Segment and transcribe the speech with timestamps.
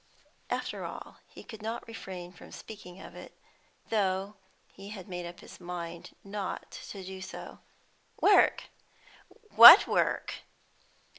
[0.49, 3.37] After all, he could not refrain from speaking of it,
[3.91, 4.33] though
[4.67, 7.59] he had made up his mind not to do so.
[8.19, 8.63] "Work?
[9.53, 10.39] What work?"